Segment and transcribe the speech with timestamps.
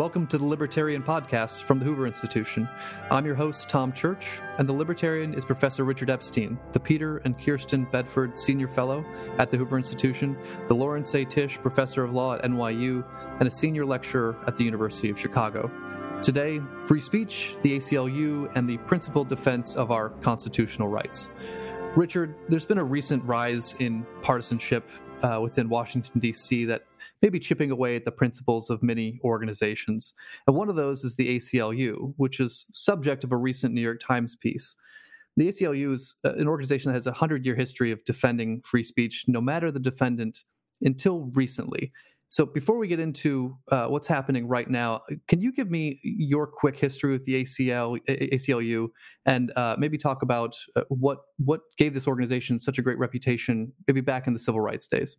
[0.00, 2.66] Welcome to the Libertarian Podcast from the Hoover Institution.
[3.10, 7.38] I'm your host, Tom Church, and the Libertarian is Professor Richard Epstein, the Peter and
[7.38, 9.04] Kirsten Bedford Senior Fellow
[9.36, 11.26] at the Hoover Institution, the Lawrence A.
[11.26, 13.04] Tisch Professor of Law at NYU,
[13.40, 15.70] and a Senior Lecturer at the University of Chicago.
[16.22, 21.30] Today, free speech, the ACLU, and the principled defense of our constitutional rights.
[21.94, 24.88] Richard, there's been a recent rise in partisanship
[25.22, 26.82] uh, within Washington, D.C., that
[27.22, 30.14] may be chipping away at the principles of many organizations.
[30.46, 34.00] And one of those is the ACLU, which is subject of a recent New York
[34.00, 34.76] Times piece.
[35.36, 38.84] The ACLU is uh, an organization that has a 100 year history of defending free
[38.84, 40.44] speech, no matter the defendant,
[40.82, 41.92] until recently.
[42.30, 46.46] So before we get into uh, what's happening right now, can you give me your
[46.46, 48.88] quick history with the ACL, ACLU
[49.26, 53.72] and uh, maybe talk about uh, what what gave this organization such a great reputation,
[53.88, 55.16] maybe back in the civil rights days?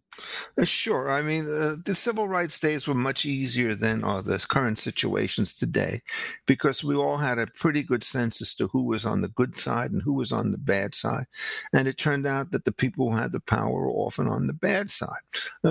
[0.58, 1.12] Uh, sure.
[1.12, 5.54] I mean, uh, the civil rights days were much easier than uh, the current situations
[5.54, 6.02] today,
[6.46, 9.58] because we all had a pretty good sense as to who was on the good
[9.58, 11.26] side and who was on the bad side,
[11.74, 14.54] and it turned out that the people who had the power were often on the
[14.54, 15.24] bad side.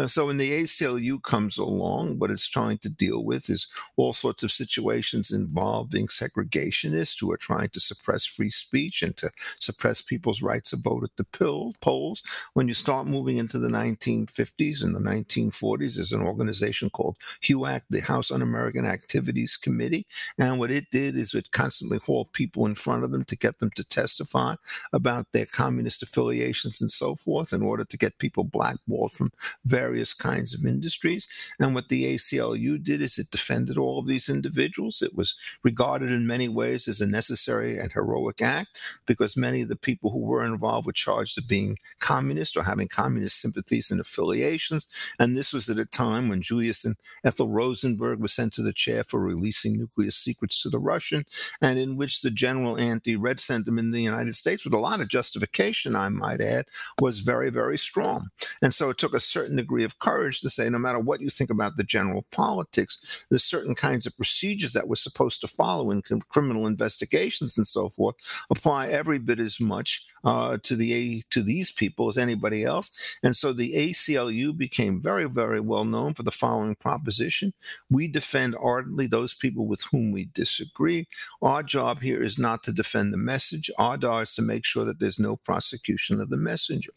[0.07, 4.43] so when the ACLU comes along, what it's trying to deal with is all sorts
[4.43, 10.43] of situations involving segregationists who are trying to suppress free speech and to suppress people's
[10.43, 12.25] rights to vote at the pill, polls.
[12.55, 17.83] When you start moving into the 1950s and the 1940s, there's an organization called HUAC,
[17.89, 20.09] the House Un-American Activities Committee.
[20.37, 23.61] And what it did is it constantly hauled people in front of them to get
[23.61, 24.57] them to testify
[24.93, 29.31] about their communist affiliations and so forth in order to get people blackballed from
[29.65, 31.20] various kinds of industries.
[31.59, 35.03] And what the ACLU did is it defended all of these individuals.
[35.03, 39.69] It was regarded in many ways as a necessary and heroic act because many of
[39.69, 44.01] the people who were involved were charged of being communist or having communist sympathies and
[44.01, 44.87] affiliations.
[45.19, 48.73] And this was at a time when Julius and Ethel Rosenberg were sent to the
[48.73, 51.25] chair for releasing nuclear secrets to the Russian,
[51.61, 55.09] and in which the general anti-red sentiment in the United States, with a lot of
[55.09, 56.67] justification, I might add,
[57.01, 58.31] was very, very strong.
[58.63, 61.29] And so it took a certain degree of courage to say, no matter what you
[61.29, 65.91] think about the general politics, there's certain kinds of procedures that we're supposed to follow
[65.91, 68.15] in criminal investigations and so forth
[68.49, 73.17] apply every bit as much uh, to the to these people as anybody else.
[73.25, 77.53] And so the ACLU became very, very well known for the following proposition:
[77.91, 81.09] We defend ardently those people with whom we disagree.
[81.43, 83.69] Our job here is not to defend the message.
[83.79, 86.93] Our job is to make sure that there's no prosecution of the messenger.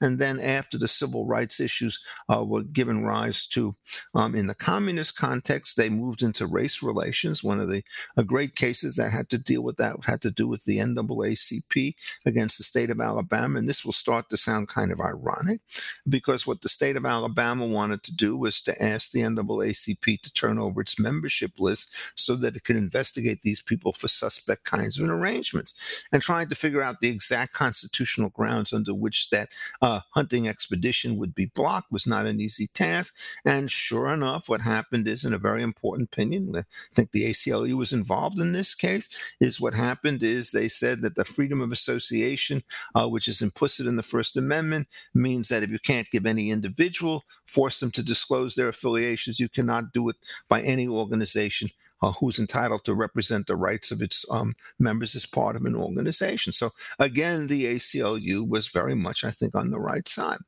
[0.00, 2.00] And then after the civil rights issues
[2.32, 3.74] uh, were given rise to
[4.14, 7.44] um, in the communist context, they moved into race relations.
[7.44, 7.82] One of the
[8.16, 11.94] uh, great cases that had to deal with that had to do with the NAACP
[12.26, 13.58] against the state of Alabama.
[13.58, 15.60] And this will start to sound kind of ironic
[16.08, 20.32] because what the state of Alabama wanted to do was to ask the NAACP to
[20.32, 24.98] turn over its membership list so that it could investigate these people for suspect kinds
[24.98, 25.74] of arrangements
[26.12, 29.48] and trying to figure out the exact constitutional grounds under which that
[29.82, 33.16] uh, hunting expedition would be blocked was not an easy task.
[33.44, 36.64] And sure enough, what happened is, in a very important opinion, I
[36.94, 39.08] think the ACLU was involved in this case,
[39.40, 42.62] is what happened is they said that the freedom of association,
[42.94, 46.50] uh, which is implicit in the First Amendment, means that if you can't give any
[46.50, 50.16] individual, force them to disclose their affiliations, you cannot do it
[50.48, 51.70] by any organization
[52.02, 55.76] uh, who's entitled to represent the rights of its um, members as part of an
[55.76, 56.52] organization.
[56.52, 60.38] So again, the ACLU was very much, I think, on the right side.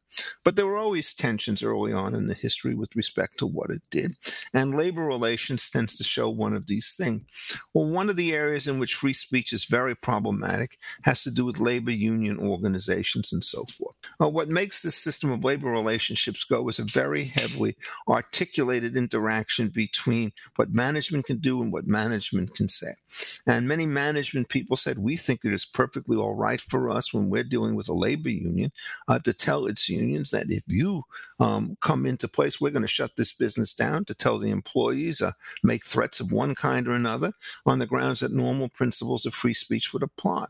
[0.44, 3.82] But there were always tensions early on in the history with respect to what it
[3.90, 4.16] did.
[4.52, 7.56] And labor relations tends to show one of these things.
[7.72, 11.44] Well, one of the areas in which free speech is very problematic has to do
[11.44, 13.96] with labor union organizations and so forth.
[14.20, 17.76] Uh, what makes this system of labor relationships go is a very heavily
[18.08, 22.94] articulated interaction between what management can do and what management can say.
[23.46, 27.28] And many management people said, we think it is perfectly all right for us when
[27.28, 28.72] we're dealing with a labor union
[29.08, 31.02] uh, to tell its unions that if you
[31.42, 35.20] um, come into place, we're going to shut this business down to tell the employees,
[35.20, 35.32] uh,
[35.64, 37.32] make threats of one kind or another
[37.66, 40.46] on the grounds that normal principles of free speech would apply.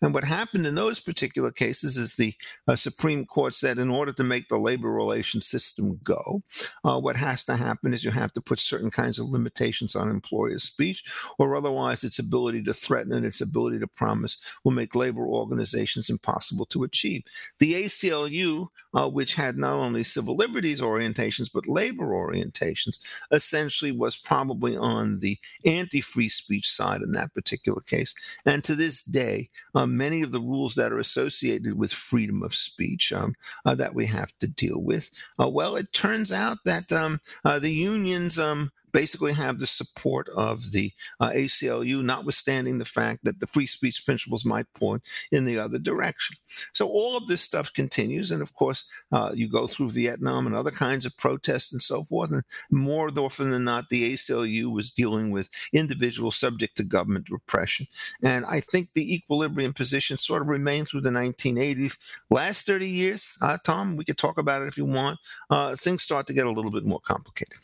[0.00, 2.34] And what happened in those particular cases is the
[2.66, 6.42] uh, Supreme Court said in order to make the labor relations system go,
[6.84, 10.08] uh, what has to happen is you have to put certain kinds of limitations on
[10.08, 11.04] employers' speech,
[11.38, 16.08] or otherwise its ability to threaten and its ability to promise will make labor organizations
[16.08, 17.22] impossible to achieve.
[17.58, 22.98] The ACLU, uh, which had not only civil liberties orientations but labor orientations,
[23.30, 28.14] essentially was probably on the anti free speech side in that particular case.
[28.46, 32.54] And to this day, um, many of the rules that are associated with freedom of
[32.54, 33.34] speech um,
[33.64, 35.10] uh, that we have to deal with.
[35.40, 40.28] Uh, well, it turns out that um, uh, the unions um, basically have the support
[40.30, 45.44] of the uh, ACLU, notwithstanding the fact that the free speech principles might point in
[45.44, 46.36] the other direction.
[46.72, 50.54] So all of this stuff continues, and of course, uh, you go through Vietnam and
[50.54, 54.90] other kinds of protests and so forth, and more often than not, the ACLU was
[54.90, 57.86] dealing with individuals subject to government repression.
[58.22, 61.98] And I think the equilibrium position sort of remained through the 1980s.
[62.30, 65.18] Last 30 years, uh, Tom, we could talk about it if you want.
[65.50, 67.58] Uh, things start to get a little bit more complicated.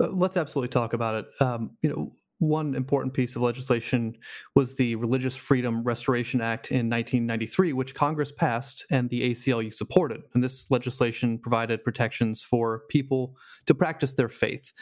[0.00, 1.42] Uh, let's absolutely talk about it.
[1.42, 2.12] Um, you know,
[2.42, 4.16] one important piece of legislation
[4.56, 10.22] was the Religious Freedom Restoration Act in 1993, which Congress passed and the ACLU supported.
[10.34, 13.36] And this legislation provided protections for people
[13.66, 14.72] to practice their faith.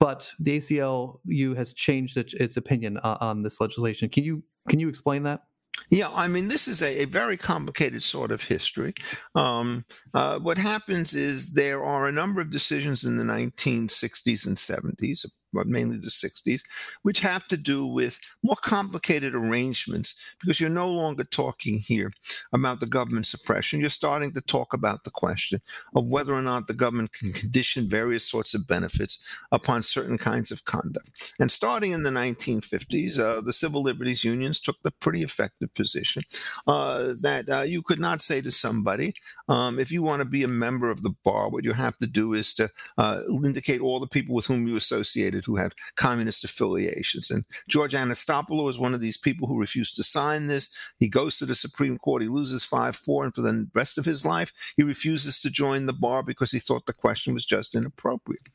[0.00, 4.08] But the ACLU has changed its, opinion uh, on this legislation.
[4.08, 5.42] Can you can you explain that?
[5.90, 8.94] Yeah, I mean, this is a, a very complicated sort of history.
[9.34, 9.84] Um,
[10.14, 15.24] uh, what happens is there are a number of decisions in the 1960s and 70s
[15.52, 16.62] but mainly the 60s,
[17.02, 22.12] which have to do with more complicated arrangements because you're no longer talking here
[22.52, 23.80] about the government suppression.
[23.80, 25.60] You're starting to talk about the question
[25.94, 30.50] of whether or not the government can condition various sorts of benefits upon certain kinds
[30.50, 31.34] of conduct.
[31.38, 36.22] And starting in the 1950s, uh, the civil liberties unions took the pretty effective position
[36.66, 39.14] uh, that uh, you could not say to somebody,
[39.48, 42.06] um, if you want to be a member of the bar, what you have to
[42.06, 46.44] do is to uh, indicate all the people with whom you associated who have communist
[46.44, 47.30] affiliations.
[47.30, 50.70] And George Anastaplo is one of these people who refused to sign this.
[50.98, 52.22] He goes to the Supreme Court.
[52.22, 53.24] He loses 5 4.
[53.24, 56.58] And for the rest of his life, he refuses to join the bar because he
[56.58, 58.48] thought the question was just inappropriate.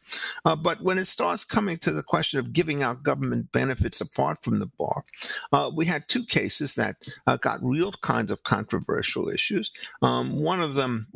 [0.45, 4.43] Uh, but when it starts coming to the question of giving out government benefits apart
[4.43, 5.03] from the bar,
[5.51, 6.95] uh, we had two cases that
[7.25, 9.71] uh, got real kinds of controversial issues.
[10.01, 11.07] Um, one of them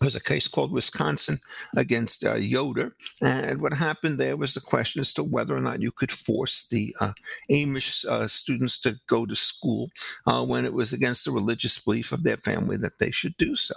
[0.00, 1.40] there was a case called Wisconsin
[1.76, 2.94] against uh, Yoder.
[3.20, 6.68] And what happened there was the question as to whether or not you could force
[6.68, 7.12] the uh,
[7.50, 9.90] Amish uh, students to go to school
[10.26, 13.56] uh, when it was against the religious belief of their family that they should do
[13.56, 13.74] so.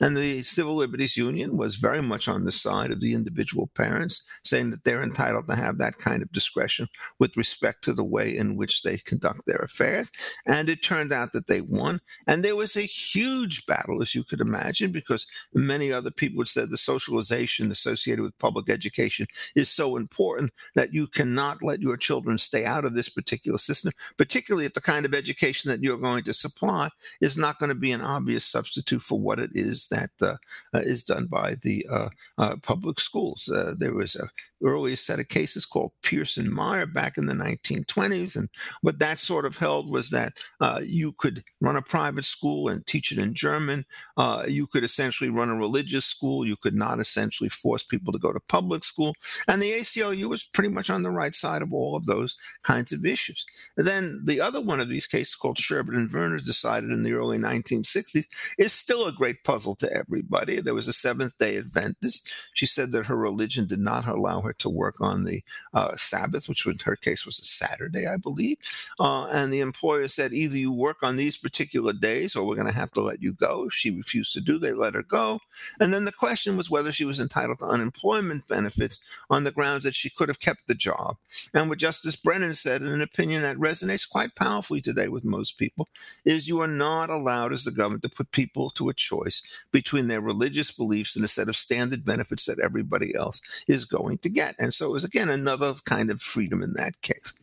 [0.00, 4.24] And the Civil Liberties Union was very much on the side of the individual parents,
[4.44, 6.86] saying that they're entitled to have that kind of discretion
[7.18, 10.10] with respect to the way in which they conduct their affairs.
[10.46, 12.00] And it turned out that they won.
[12.28, 15.26] And there was a huge battle, as you could imagine, because
[15.66, 20.92] many other people would say the socialization associated with public education is so important that
[20.92, 25.04] you cannot let your children stay out of this particular system, particularly if the kind
[25.04, 26.88] of education that you're going to supply
[27.20, 30.36] is not going to be an obvious substitute for what it is that uh,
[30.74, 32.08] uh, is done by the uh,
[32.38, 33.48] uh public schools.
[33.48, 34.28] Uh, there was a
[34.64, 38.36] earlier set of cases called Pierce and Meyer back in the 1920s.
[38.36, 38.48] And
[38.80, 42.86] what that sort of held was that uh, you could run a private school and
[42.86, 43.84] teach it in German.
[44.16, 46.46] Uh, you could essentially run a religious school.
[46.46, 49.14] You could not essentially force people to go to public school.
[49.46, 52.92] And the ACLU was pretty much on the right side of all of those kinds
[52.92, 53.44] of issues.
[53.76, 57.12] And then the other one of these cases called Sherbert and Verner decided in the
[57.12, 58.26] early 1960s
[58.58, 60.60] is still a great puzzle to everybody.
[60.60, 62.28] There was a Seventh day Adventist.
[62.54, 65.42] She said that her religion did not allow her to work on the
[65.72, 68.58] uh, Sabbath, which in her case was a Saturday, I believe.
[68.98, 72.66] Uh, and the employer said, either you work on these particular days or we're going
[72.66, 73.64] to have to let you go.
[73.66, 75.40] If she refused to do, they let her go.
[75.80, 79.00] And then the question was whether she was entitled to unemployment benefits
[79.30, 81.16] on the grounds that she could have kept the job.
[81.52, 85.58] And what Justice Brennan said, in an opinion that resonates quite powerfully today with most
[85.58, 85.88] people,
[86.24, 90.08] is you are not allowed as the government to put people to a choice between
[90.08, 94.28] their religious beliefs and a set of standard benefits that everybody else is going to
[94.28, 94.43] get.
[94.58, 97.34] And so it was, again, another kind of freedom in that case.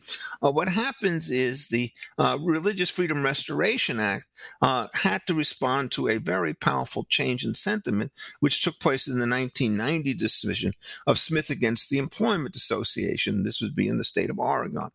[0.42, 4.26] Uh, what happens is the uh, Religious Freedom Restoration Act
[4.60, 9.14] uh, had to respond to a very powerful change in sentiment, which took place in
[9.14, 10.72] the 1990 decision
[11.06, 13.42] of Smith against the Employment Association.
[13.42, 14.88] This would be in the state of Oregon.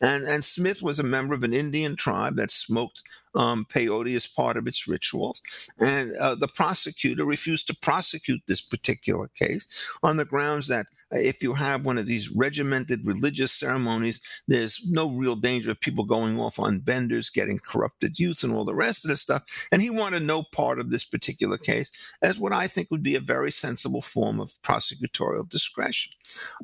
[0.00, 3.02] And, and Smith was a member of an Indian tribe that smoked
[3.34, 5.42] um, peyote as part of its rituals.
[5.78, 9.68] And uh, the prosecutor refused to prosecute this particular case
[10.02, 15.10] on the grounds that if you have one of these regimented religious ceremonies, there's no
[15.10, 19.04] real danger of people going off on benders, getting corrupted youth, and all the rest
[19.04, 19.44] of this stuff.
[19.72, 21.90] And he wanted no part of this particular case
[22.22, 26.12] as what I think would be a very sensible form of prosecutorial discretion.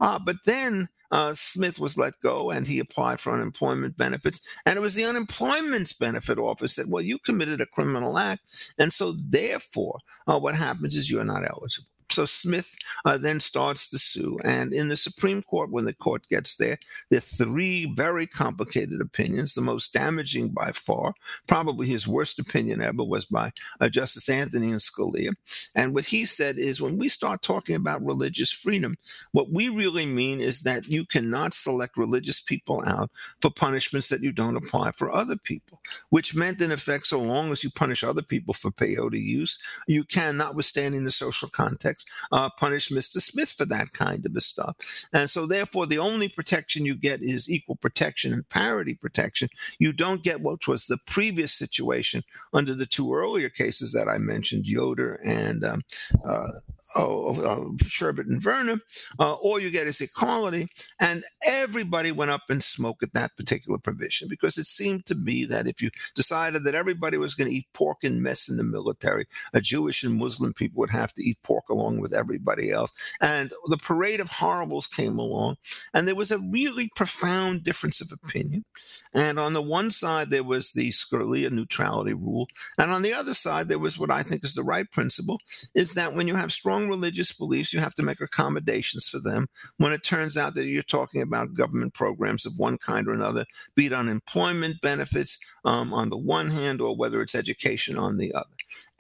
[0.01, 4.47] Uh, but then uh, Smith was let go and he applied for unemployment benefits.
[4.65, 8.43] And it was the unemployment benefit office that, well, you committed a criminal act.
[8.79, 11.89] And so, therefore, uh, what happens is you're not eligible.
[12.17, 14.39] So Smith uh, then starts to sue.
[14.43, 16.79] And in the Supreme Court, when the court gets there,
[17.11, 19.53] there are three very complicated opinions.
[19.53, 21.13] The most damaging by far,
[21.47, 23.51] probably his worst opinion ever, was by
[23.83, 25.33] uh, Justice Anthony Scalia.
[25.75, 28.97] And what he said is when we start talking about religious freedom,
[29.33, 33.11] what we really mean is that you cannot select religious people out
[33.43, 37.53] for punishments that you don't apply for other people, which meant, in effect, so long
[37.53, 42.51] as you punish other people for peyote use, you can, notwithstanding the social context, uh,
[42.59, 43.21] punish Mr.
[43.21, 44.77] Smith for that kind of a stuff.
[45.13, 49.49] And so, therefore, the only protection you get is equal protection and parity protection.
[49.79, 52.23] You don't get what was the previous situation
[52.53, 55.83] under the two earlier cases that I mentioned, Yoder and um,
[56.25, 56.53] uh,
[56.97, 58.81] of Sherbert and Verner,
[59.19, 60.69] uh, all you get is equality.
[61.01, 65.45] And everybody went up in smoke at that particular provision because it seemed to me
[65.47, 68.65] that if you decided that everybody was going to eat pork and mess in the
[68.65, 72.93] military, a Jewish and Muslim people would have to eat pork along with everybody else.
[73.21, 75.57] And the parade of horribles came along,
[75.95, 78.65] and there was a really profound difference of opinion.
[79.13, 82.49] And on the one side, there was the Scalia neutrality rule,
[82.79, 85.41] and on the other side, there was what I think is the right principle:
[85.75, 89.49] is that when you have strong religious beliefs, you have to make accommodations for them
[89.77, 93.45] when it turns out that you're talking about government programs of one kind or another,
[93.75, 98.33] be it unemployment benefits um, on the one hand or whether it's education on the
[98.35, 98.47] other.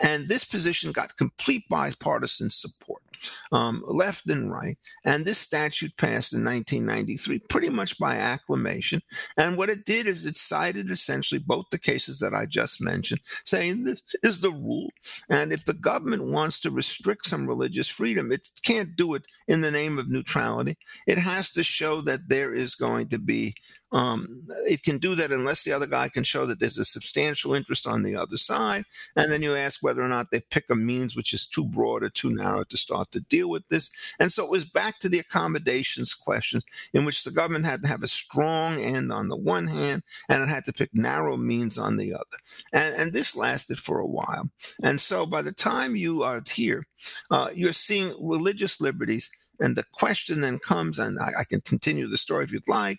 [0.00, 3.03] And this position got complete bipartisan support,
[3.50, 4.76] um, left and right.
[5.05, 9.00] And this statute passed in 1993 pretty much by acclamation.
[9.38, 13.21] And what it did is it cited essentially both the cases that I just mentioned,
[13.45, 14.91] saying this is the rule.
[15.31, 19.62] And if the government wants to restrict some religious freedom, it can't do it in
[19.62, 20.76] the name of neutrality.
[21.07, 23.55] It has to show that there is going to be
[23.93, 27.55] um, it can do that unless the other guy can show that there's a substantial
[27.55, 28.85] interest on the other side.
[29.14, 32.02] And then you ask whether or not they pick a means which is too broad
[32.02, 33.90] or too narrow to start to deal with this.
[34.19, 36.62] And so it was back to the accommodations question
[36.93, 40.43] in which the government had to have a strong end on the one hand and
[40.43, 42.25] it had to pick narrow means on the other.
[42.73, 44.50] And, and this lasted for a while.
[44.83, 46.87] And so by the time you are here,
[47.31, 49.31] uh, you're seeing religious liberties.
[49.59, 52.99] And the question then comes, and I, I can continue the story if you'd like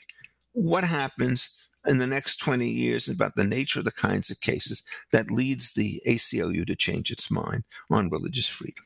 [0.57, 4.83] what happens in the next 20 years about the nature of the kinds of cases
[5.11, 8.83] that leads the ACLU to change its mind on religious freedom.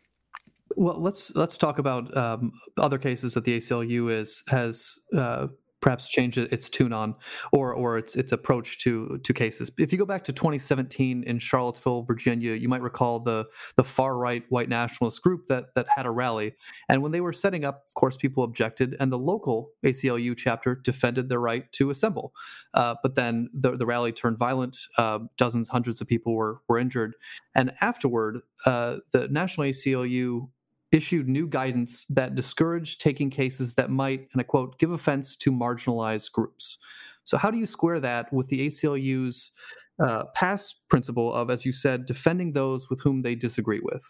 [0.76, 5.48] Well, let's let's talk about um, other cases that the ACLU is has uh,
[5.82, 7.16] perhaps change its tune on
[7.52, 9.72] or or its its approach to to cases.
[9.78, 14.18] If you go back to 2017 in Charlottesville, Virginia, you might recall the the far
[14.18, 16.56] right white nationalist group that that had a rally,
[16.88, 20.76] and when they were setting up, of course, people objected, and the local ACLU chapter
[20.76, 22.34] defended their right to assemble.
[22.74, 24.78] Uh, but then the the rally turned violent.
[24.98, 27.16] Uh, dozens, hundreds of people were were injured,
[27.56, 30.48] and afterward, uh, the national ACLU
[30.92, 35.52] issued new guidance that discouraged taking cases that might, and I quote, give offense to
[35.52, 36.78] marginalized groups.
[37.24, 39.52] So, how do you square that with the ACLU's
[40.04, 44.04] uh, past principle of, as you said, defending those with whom they disagree with?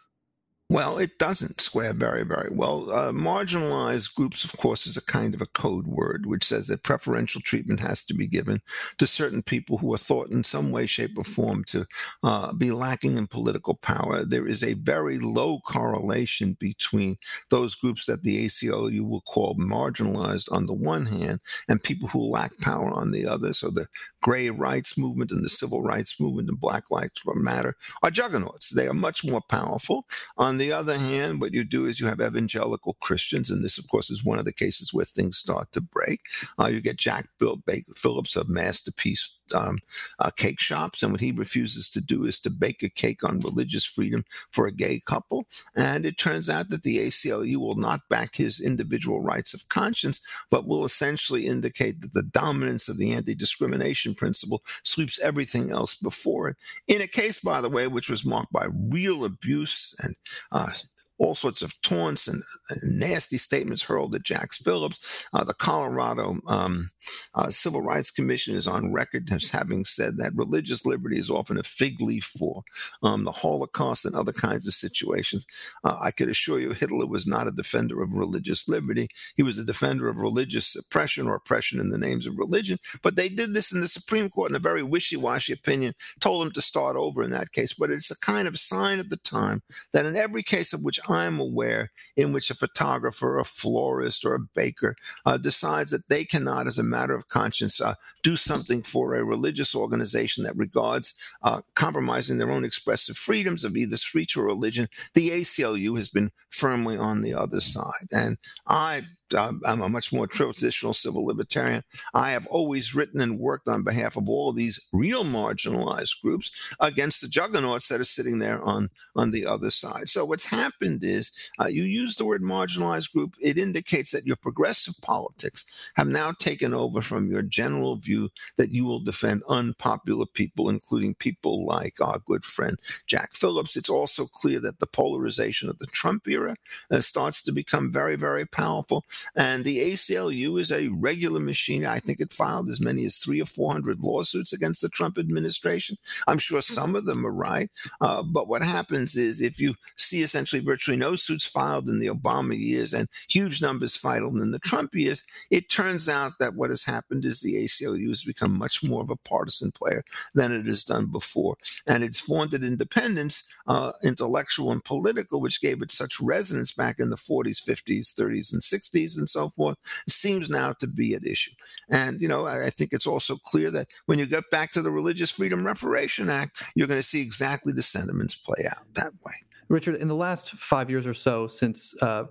[0.72, 2.90] Well, it doesn't square very, very well.
[2.94, 6.84] Uh, marginalized groups, of course, is a kind of a code word which says that
[6.84, 8.62] preferential treatment has to be given
[8.98, 11.86] to certain people who are thought in some way, shape, or form to
[12.24, 14.24] uh, be lacking in political power.
[14.24, 17.18] There is a very low correlation between
[17.50, 22.22] those groups that the ACLU will call marginalized on the one hand and people who
[22.22, 23.52] lack power on the other.
[23.52, 23.88] So the
[24.22, 28.70] gray rights movement and the civil rights movement and Black Lives Matter are juggernauts.
[28.70, 30.06] They are much more powerful.
[30.38, 33.88] On the other hand, what you do is you have evangelical Christians, and this, of
[33.88, 36.22] course, is one of the cases where things start to break.
[36.60, 39.80] Uh, you get Jack Bill Baker Phillips of Masterpiece um,
[40.20, 43.40] uh, Cake Shops, and what he refuses to do is to bake a cake on
[43.40, 45.46] religious freedom for a gay couple.
[45.76, 50.22] And it turns out that the ACLU will not back his individual rights of conscience,
[50.50, 55.96] but will essentially indicate that the dominance of the anti discrimination principle sweeps everything else
[55.96, 56.58] before it.
[56.88, 60.16] In a case, by the way, which was marked by real abuse and
[60.52, 60.72] uh,
[61.22, 62.42] all sorts of taunts and,
[62.84, 65.26] nasty statements hurled at Jack Phillips.
[65.34, 66.90] Uh, the Colorado um,
[67.36, 71.60] uh, Civil Rights Commission is on record as having said that religious liberty is often
[71.60, 72.64] a fig leaf for
[73.04, 75.46] um, the Holocaust and other kinds of situations.
[75.84, 79.08] Uh, I could assure you Hitler was not a defender of religious liberty.
[79.36, 82.80] He was a defender of religious oppression or oppression in the names of religion.
[83.04, 86.46] But they did this in the Supreme Court in a very wishy washy opinion, told
[86.46, 87.74] him to start over in that case.
[87.74, 89.62] But it's a kind of sign of the time
[89.94, 94.36] that in every case of which time aware in which a photographer, a florist, or
[94.36, 98.82] a baker uh, decides that they cannot, as a matter of conscience, uh, do something
[98.82, 101.14] for a religious organization that regards
[101.44, 106.32] uh, compromising their own expressive freedoms of either speech or religion, the ACLU has been
[106.50, 108.08] firmly on the other side.
[108.12, 108.38] And
[108.68, 109.04] I
[109.38, 111.84] I'm a much more traditional civil libertarian.
[112.14, 117.22] I have always written and worked on behalf of all these real marginalized groups against
[117.22, 120.10] the juggernauts that are sitting there on, on the other side.
[120.10, 123.36] So what's happened is uh, you use the word marginalized group.
[123.42, 125.66] It indicates that your progressive politics
[125.96, 131.16] have now taken over from your general view that you will defend unpopular people, including
[131.16, 132.78] people like our good friend
[133.08, 133.78] Jack Phillips.
[133.78, 136.56] It's also clear that the polarization of the Trump era
[136.90, 139.06] uh, starts to become very, very powerful.
[139.36, 141.86] And the ACLU is a regular machine.
[141.86, 145.98] I think it filed as many as three or 400 lawsuits against the Trump administration.
[146.28, 147.70] I'm sure some of them are right.
[148.00, 152.08] Uh, but what happens is if you see essentially virtually no suits filed in the
[152.08, 156.70] Obama years and huge numbers filed in the Trump years, it turns out that what
[156.70, 160.66] has happened is the ACLU has become much more of a partisan player than it
[160.66, 161.58] has done before.
[161.88, 167.10] And it's vaunted independence, uh, intellectual and political, which gave it such resonance back in
[167.10, 171.52] the 40s, 50s, 30s, and 60s and so forth seems now to be at issue.
[171.90, 174.82] And, you know, I, I think it's also clear that when you get back to
[174.82, 179.14] the Religious Freedom Reparation Act, you're going to see exactly the sentiments play out that
[179.26, 179.34] way.
[179.72, 182.26] Richard, in the last five years or so since uh,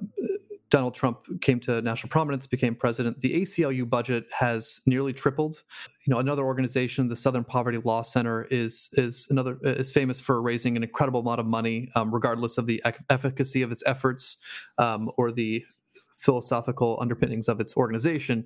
[0.68, 5.62] Donald Trump came to national prominence, became president, the ACLU budget has nearly tripled.
[6.06, 10.40] You know, another organization, the Southern Poverty Law Center, is is another is famous for
[10.40, 14.36] raising an incredible amount of money, um, regardless of the efficacy of its efforts
[14.78, 15.64] um, or the
[16.20, 18.44] philosophical underpinnings of its organization.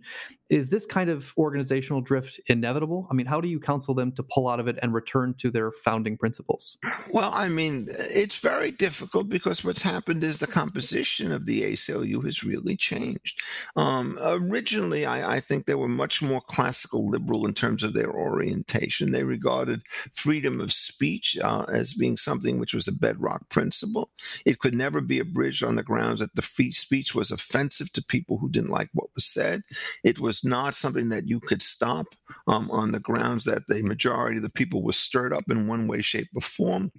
[0.49, 3.09] Is this kind of organizational drift inevitable?
[3.11, 5.51] I mean, how do you counsel them to pull out of it and return to
[5.51, 6.79] their founding principles?
[7.13, 12.25] Well, I mean, it's very difficult because what's happened is the composition of the ACLU
[12.25, 13.41] has really changed.
[13.77, 18.13] Um, originally, I, I think they were much more classical liberal in terms of their
[18.13, 19.13] orientation.
[19.13, 19.83] They regarded
[20.15, 24.11] freedom of speech uh, as being something which was a bedrock principle.
[24.47, 27.93] It could never be abridged on the grounds that the free speech was offensive offensive
[27.95, 29.63] to people who didn't like what was said.
[30.03, 32.07] It was not something that you could stop
[32.47, 35.89] um, on the grounds that the majority of the people were stirred up in one
[35.89, 36.93] way, shape, or form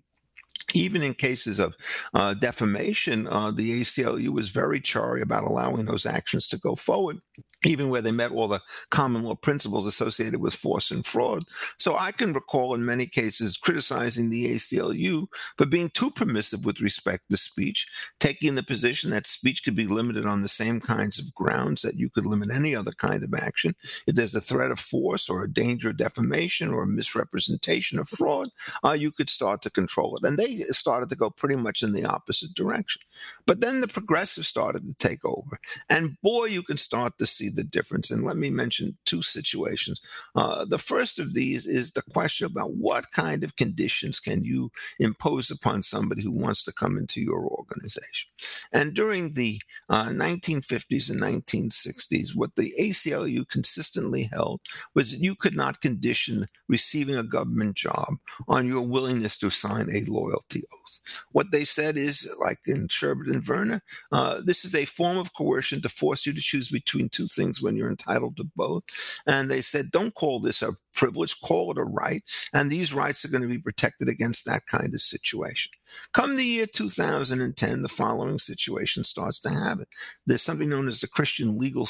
[0.73, 1.75] even in cases of
[2.13, 7.17] uh, defamation, uh, the ACLU was very chary about allowing those actions to go forward,
[7.65, 11.43] even where they met all the common law principles associated with force and fraud.
[11.77, 16.81] So I can recall in many cases criticizing the ACLU for being too permissive with
[16.81, 17.87] respect to speech,
[18.19, 21.95] taking the position that speech could be limited on the same kinds of grounds that
[21.95, 23.75] you could limit any other kind of action.
[24.07, 28.09] If there's a threat of force or a danger of defamation or a misrepresentation of
[28.09, 28.49] fraud,
[28.83, 30.27] uh, you could start to control it.
[30.27, 33.01] And they started to go pretty much in the opposite direction.
[33.45, 35.59] But then the progressives started to take over.
[35.89, 38.11] And boy, you can start to see the difference.
[38.11, 40.01] And let me mention two situations.
[40.35, 44.71] Uh, the first of these is the question about what kind of conditions can you
[44.99, 48.29] impose upon somebody who wants to come into your organization.
[48.71, 54.61] And during the uh, 1950s and 1960s, what the ACLU consistently held
[54.93, 58.15] was that you could not condition receiving a government job
[58.47, 60.99] on your willingness to sign a loyalty oath.
[61.31, 65.33] What they said is, like in Sherbert and Verner, uh, this is a form of
[65.33, 68.83] coercion to force you to choose between two things when you're entitled to both.
[69.27, 72.23] And they said, don't call this a privilege, call it a right.
[72.53, 75.71] And these rights are going to be protected against that kind of situation.
[76.13, 79.85] Come the year 2010, the following situation starts to happen.
[80.25, 81.87] There's something known as the Christian Legal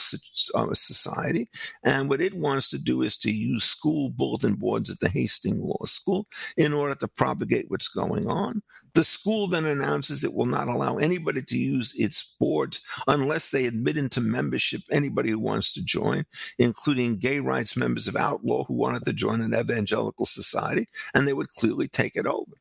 [0.53, 1.49] uh, Society,
[1.83, 5.61] and what it wants to do is to use school bulletin boards at the Hastings
[5.61, 8.61] Law School in order to propagate what's going on.
[8.95, 13.65] The school then announces it will not allow anybody to use its boards unless they
[13.65, 16.25] admit into membership anybody who wants to join,
[16.58, 21.34] including gay rights members of Outlaw who wanted to join an evangelical society, and they
[21.34, 22.53] would clearly take it over.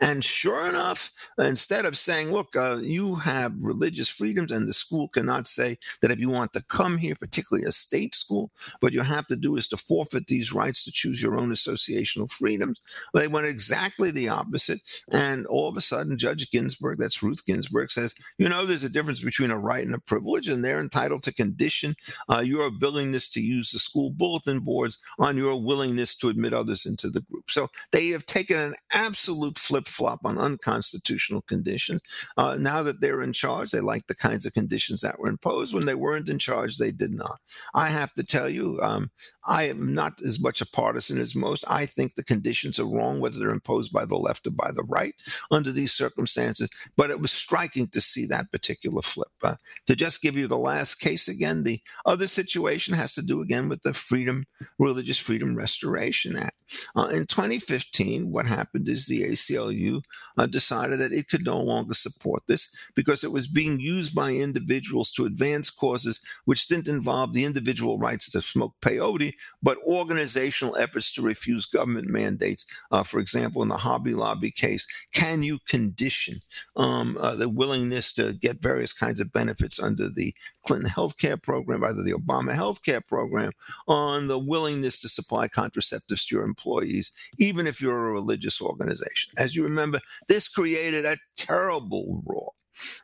[0.00, 5.08] And sure enough, instead of saying, look, uh, you have religious freedoms, and the school
[5.08, 8.50] cannot say that if you want to come here, particularly a state school,
[8.80, 12.30] what you have to do is to forfeit these rights to choose your own associational
[12.30, 12.80] freedoms.
[13.12, 14.80] They went exactly the opposite.
[15.10, 18.88] And all of a sudden, Judge Ginsburg, that's Ruth Ginsburg, says, you know, there's a
[18.88, 21.94] difference between a right and a privilege, and they're entitled to condition
[22.32, 26.52] uh, your willingness to use the school bulletin boards on your willingness willingness to admit
[26.52, 27.50] others into the group.
[27.50, 32.00] So they have taken an absolute flip flop on unconstitutional conditions.
[32.36, 35.74] Uh, now that they're in charge, they like the kinds of conditions that were imposed.
[35.74, 37.40] When they weren't in charge, they did not.
[37.74, 39.10] I have to tell you, um,
[39.44, 41.64] I am not as much a partisan as most.
[41.66, 44.84] I think the conditions are wrong, whether they're imposed by the left or by the
[44.84, 45.14] right
[45.50, 46.70] under these circumstances.
[46.96, 49.28] But it was striking to see that particular flip.
[49.42, 49.56] Uh,
[49.86, 53.68] to just give you the last case again, the other situation has to do again
[53.68, 54.44] with the Freedom,
[54.78, 56.56] Religious Freedom Restoration Act.
[56.96, 60.02] Uh, in 2015, what happened is the ACLU
[60.38, 64.30] uh, decided that it could no longer support this because it was being used by
[64.30, 70.76] individuals to advance causes which didn't involve the individual rights to smoke peyote, but organizational
[70.76, 72.66] efforts to refuse government mandates.
[72.90, 76.40] Uh, for example, in the Hobby Lobby case, can you condition
[76.76, 81.84] um, uh, the willingness to get various kinds of benefits under the Clinton healthcare program,
[81.84, 83.52] either the Obama healthcare program,
[83.88, 89.32] on the willingness to supply contraceptives to your employees, even if you're a religious organization.
[89.38, 92.52] As you remember, this created a terrible roar.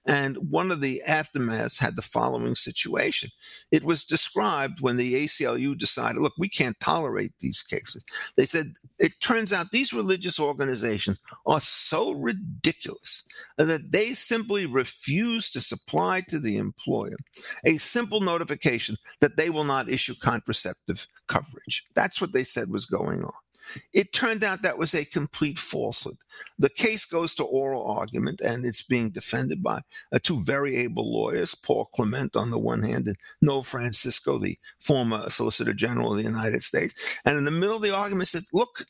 [0.04, 3.30] And one of the aftermaths had the following situation.
[3.70, 8.04] It was described when the ACLU decided, look, we can't tolerate these cases.
[8.36, 13.24] They said, it turns out these religious organizations are so ridiculous
[13.58, 17.16] that they simply refuse to supply to the employer
[17.64, 21.84] a simple notification that they will not issue contraceptive coverage.
[21.94, 23.32] That's what they said was going on.
[23.92, 26.16] It turned out that was a complete falsehood.
[26.58, 31.12] The case goes to oral argument and it's being defended by uh, two very able
[31.12, 36.18] lawyers, Paul Clement on the one hand and Noel Francisco, the former Solicitor General of
[36.18, 36.94] the United States.
[37.24, 38.86] And in the middle of the argument said, look,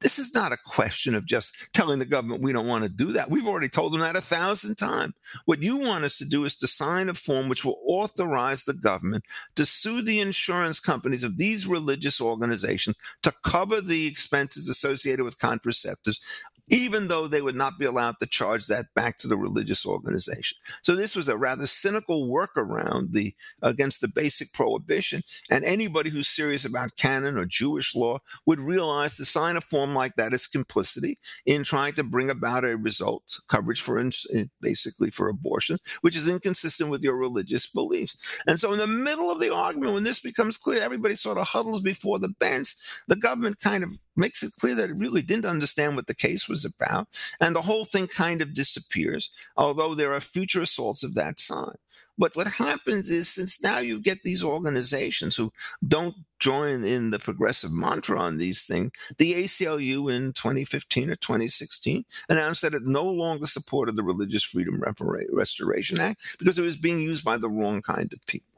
[0.00, 3.12] this is not a question of just telling the government we don't want to do
[3.12, 3.30] that.
[3.30, 5.14] We've already told them that a thousand times.
[5.46, 8.74] What you want us to do is to sign a form which will authorize the
[8.74, 15.24] government to sue the insurance companies of these religious organizations to cover the expenses associated
[15.24, 16.20] with contraceptives
[16.68, 20.58] even though they would not be allowed to charge that back to the religious organization.
[20.82, 25.22] So this was a rather cynical workaround the against the basic prohibition.
[25.50, 29.94] And anybody who's serious about canon or Jewish law would realize to sign a form
[29.94, 35.10] like that is complicity in trying to bring about a result coverage for eh, basically
[35.10, 38.16] for abortion, which is inconsistent with your religious beliefs.
[38.46, 41.46] And so in the middle of the argument, when this becomes clear, everybody sort of
[41.46, 42.74] huddles before the bench.
[43.08, 46.48] The government kind of makes it clear that it really didn't understand what the case
[46.48, 47.08] was about.
[47.40, 51.76] And the whole thing kind of disappears, although there are future assaults of that side.
[52.18, 55.52] But what happens is, since now you get these organizations who
[55.86, 62.04] don't join in the progressive mantra on these things, the ACLU in 2015 or 2016
[62.30, 64.82] announced that it no longer supported the Religious Freedom
[65.30, 68.55] Restoration Act because it was being used by the wrong kind of people.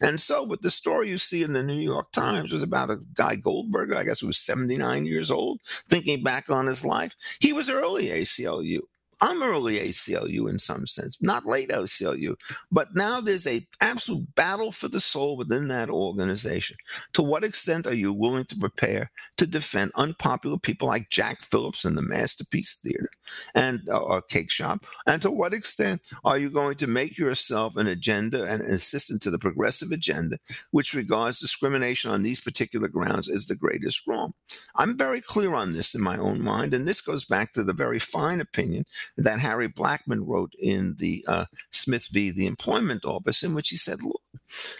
[0.00, 2.98] And so, but the story you see in the New York Times was about a
[3.14, 7.14] guy Goldberger, I guess, who was 79 years old, thinking back on his life.
[7.40, 8.80] He was early ACLU.
[9.22, 12.36] I'm early ACLU in some sense, not late ACLU,
[12.70, 16.76] but now there's a absolute battle for the soul within that organization.
[17.14, 21.84] To what extent are you willing to prepare to defend unpopular people like Jack Phillips
[21.84, 23.10] in the Masterpiece Theater
[23.54, 24.86] and uh, or Cake Shop?
[25.06, 29.20] And to what extent are you going to make yourself an agenda and an assistant
[29.22, 30.38] to the progressive agenda,
[30.70, 34.32] which regards discrimination on these particular grounds as the greatest wrong?
[34.76, 37.74] I'm very clear on this in my own mind, and this goes back to the
[37.74, 38.84] very fine opinion
[39.16, 42.30] that Harry Blackmun wrote in the uh, Smith v.
[42.30, 44.22] the Employment Office, in which he said, look,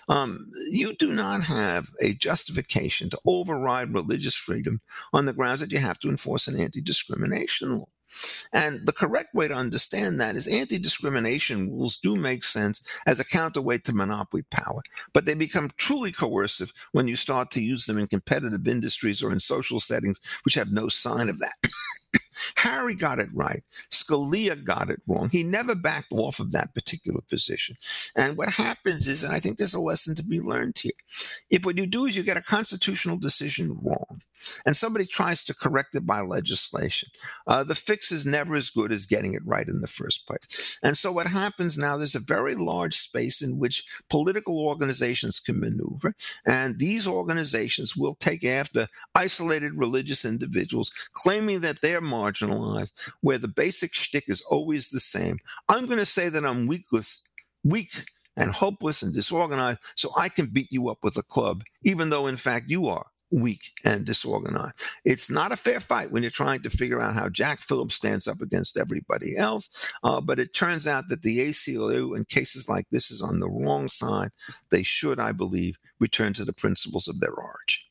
[0.08, 4.80] um, you do not have a justification to override religious freedom
[5.12, 7.88] on the grounds that you have to enforce an anti discrimination law.
[8.52, 13.20] And the correct way to understand that is anti discrimination rules do make sense as
[13.20, 17.86] a counterweight to monopoly power, but they become truly coercive when you start to use
[17.86, 21.54] them in competitive industries or in social settings which have no sign of that.
[22.60, 23.62] Harry got it right.
[23.90, 25.30] Scalia got it wrong.
[25.30, 27.76] He never backed off of that particular position.
[28.14, 30.92] And what happens is, and I think there's a lesson to be learned here.
[31.48, 34.20] If what you do is you get a constitutional decision wrong,
[34.64, 37.10] and somebody tries to correct it by legislation,
[37.46, 40.78] uh, the fix is never as good as getting it right in the first place.
[40.82, 45.60] And so what happens now, there's a very large space in which political organizations can
[45.60, 52.00] maneuver, and these organizations will take after isolated religious individuals claiming that they're
[53.20, 55.38] where the basic shtick is always the same.
[55.68, 57.20] I'm going to say that I'm weakless,
[57.64, 57.90] weak
[58.36, 62.26] and hopeless and disorganized, so I can beat you up with a club, even though
[62.26, 64.74] in fact you are weak and disorganized.
[65.04, 68.26] It's not a fair fight when you're trying to figure out how Jack Phillips stands
[68.26, 69.70] up against everybody else.
[70.02, 73.48] Uh, but it turns out that the ACLU in cases like this is on the
[73.48, 74.30] wrong side.
[74.70, 77.89] They should, I believe, return to the principles of their origin.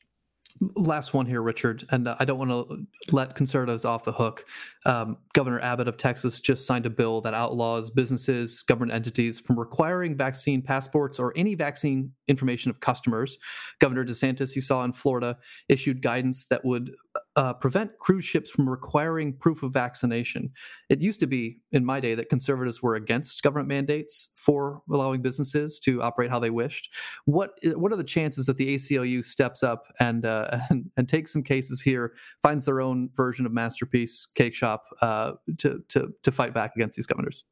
[0.76, 4.44] Last one here, Richard, and uh, I don't want to let conservatives off the hook.
[4.84, 9.58] Um, Governor Abbott of Texas just signed a bill that outlaws businesses, government entities from
[9.58, 13.38] requiring vaccine passports or any vaccine information of customers.
[13.78, 16.92] Governor DeSantis, you saw in Florida, issued guidance that would
[17.36, 20.50] uh, prevent cruise ships from requiring proof of vaccination.
[20.88, 25.22] It used to be in my day that conservatives were against government mandates for allowing
[25.22, 26.92] businesses to operate how they wished.
[27.24, 31.32] What what are the chances that the ACLU steps up and uh, and, and takes
[31.32, 36.32] some cases here, finds their own version of masterpiece cake shop uh, to to to
[36.32, 37.44] fight back against these governors?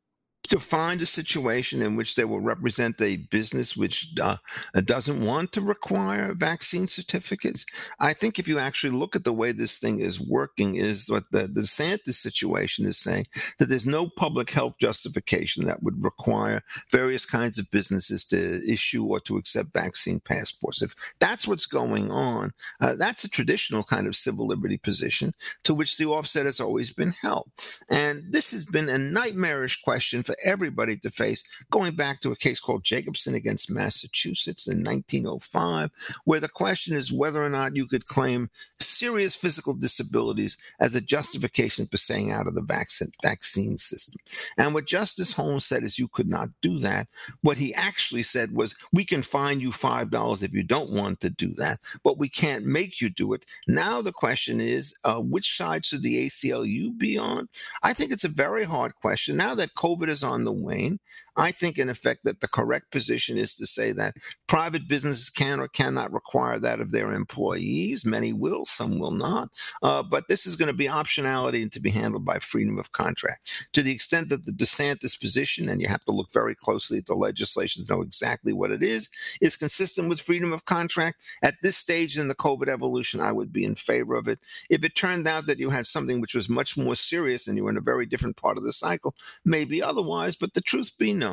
[0.48, 4.36] To find a situation in which they will represent a business which uh,
[4.84, 7.66] doesn't want to require vaccine certificates.
[8.00, 11.24] I think if you actually look at the way this thing is working, is what
[11.30, 13.26] the, the DeSantis situation is saying
[13.58, 19.04] that there's no public health justification that would require various kinds of businesses to issue
[19.04, 20.82] or to accept vaccine passports.
[20.82, 25.34] If that's what's going on, uh, that's a traditional kind of civil liberty position
[25.64, 27.50] to which the offset has always been held.
[27.90, 32.36] And this has been a nightmarish question for everybody to face, going back to a
[32.36, 35.90] case called Jacobson against Massachusetts in 1905,
[36.24, 41.00] where the question is whether or not you could claim serious physical disabilities as a
[41.00, 44.16] justification for staying out of the vaccine, vaccine system.
[44.56, 47.06] And what Justice Holmes said is you could not do that.
[47.42, 51.30] What he actually said was, we can fine you $5 if you don't want to
[51.30, 53.44] do that, but we can't make you do it.
[53.66, 57.48] Now the question is, uh, which side should the ACLU be on?
[57.82, 59.36] I think it's a very hard question.
[59.36, 61.00] Now that COVID is on the wane.
[61.38, 64.16] I think, in effect, that the correct position is to say that
[64.48, 68.04] private businesses can or cannot require that of their employees.
[68.04, 69.48] Many will, some will not.
[69.82, 72.92] Uh, but this is going to be optionality and to be handled by freedom of
[72.92, 73.68] contract.
[73.72, 77.06] To the extent that the DeSantis position, and you have to look very closely at
[77.06, 79.08] the legislation to know exactly what it is,
[79.40, 81.18] is consistent with freedom of contract.
[81.42, 84.40] At this stage in the COVID evolution, I would be in favor of it.
[84.70, 87.64] If it turned out that you had something which was much more serious and you
[87.64, 90.34] were in a very different part of the cycle, maybe otherwise.
[90.34, 91.27] But the truth be known,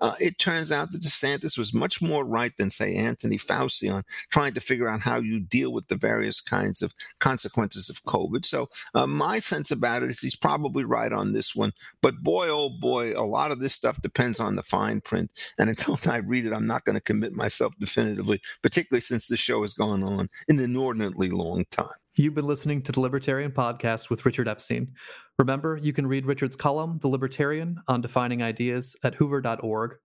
[0.00, 4.04] uh, it turns out that DeSantis was much more right than, say, Anthony Fauci on
[4.30, 8.44] trying to figure out how you deal with the various kinds of consequences of COVID.
[8.44, 11.72] So uh, my sense about it is he's probably right on this one.
[12.02, 15.30] But boy, oh boy, a lot of this stuff depends on the fine print.
[15.58, 19.36] And until I read it, I'm not going to commit myself definitively, particularly since the
[19.36, 21.88] show has gone on an inordinately long time.
[22.16, 24.92] You've been listening to the Libertarian Podcast with Richard Epstein.
[25.38, 29.96] Remember, you can read Richard's column, The Libertarian, on defining ideas at hoover.org.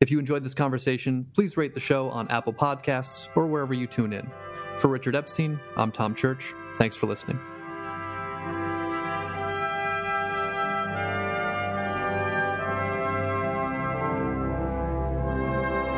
[0.00, 3.88] If you enjoyed this conversation, please rate the show on Apple Podcasts or wherever you
[3.88, 4.30] tune in.
[4.78, 6.54] For Richard Epstein, I'm Tom Church.
[6.78, 7.40] Thanks for listening.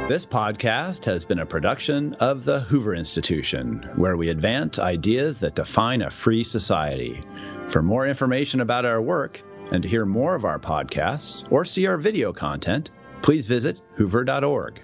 [0.08, 5.54] This podcast has been a production of the Hoover Institution, where we advance ideas that
[5.54, 7.22] define a free society.
[7.72, 11.86] For more information about our work and to hear more of our podcasts or see
[11.86, 12.90] our video content,
[13.22, 14.82] please visit hoover.org.